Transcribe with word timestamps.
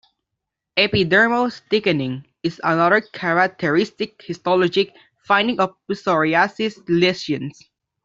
Epidermal 0.77 1.53
thickening 1.69 2.25
is 2.41 2.59
another 2.63 3.01
characteristic 3.13 4.17
histologic 4.27 4.93
finding 5.19 5.59
of 5.59 5.75
psoriasis 5.91 6.79
lesions. 6.87 7.69